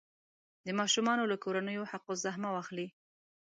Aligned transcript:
د 0.65 0.67
ماشومانو 0.79 1.23
له 1.31 1.37
کورنیو 1.43 1.89
حق 1.91 2.05
الزحمه 2.13 2.49
واخلي. 2.51 2.87